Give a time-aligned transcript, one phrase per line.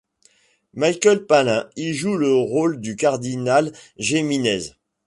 [0.73, 4.71] Michael Palin y joue le rôle du cardinal Jiménez.